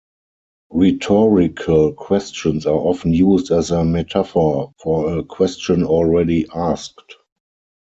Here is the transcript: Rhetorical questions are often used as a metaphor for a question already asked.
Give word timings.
Rhetorical 0.71 1.93
questions 1.93 2.65
are 2.65 2.73
often 2.73 3.13
used 3.13 3.51
as 3.51 3.69
a 3.69 3.83
metaphor 3.85 4.73
for 4.81 5.19
a 5.19 5.23
question 5.23 5.83
already 5.83 6.47
asked. 6.55 7.17